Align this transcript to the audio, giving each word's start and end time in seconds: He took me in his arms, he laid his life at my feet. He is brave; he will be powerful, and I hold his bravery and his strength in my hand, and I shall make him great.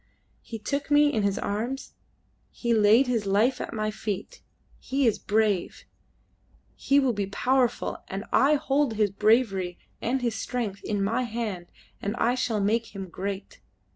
He 0.41 0.57
took 0.57 0.89
me 0.89 1.13
in 1.13 1.21
his 1.21 1.37
arms, 1.37 1.93
he 2.49 2.73
laid 2.73 3.05
his 3.05 3.27
life 3.27 3.61
at 3.61 3.71
my 3.71 3.91
feet. 3.91 4.41
He 4.79 5.05
is 5.05 5.19
brave; 5.19 5.83
he 6.75 6.99
will 6.99 7.13
be 7.13 7.27
powerful, 7.27 7.99
and 8.07 8.25
I 8.33 8.55
hold 8.55 8.95
his 8.95 9.11
bravery 9.11 9.77
and 10.01 10.23
his 10.23 10.33
strength 10.33 10.83
in 10.83 11.03
my 11.03 11.21
hand, 11.21 11.67
and 12.01 12.15
I 12.15 12.33
shall 12.33 12.59
make 12.59 12.95
him 12.95 13.09
great. 13.09 13.61